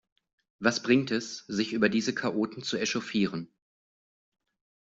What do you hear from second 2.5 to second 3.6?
zu echauffieren?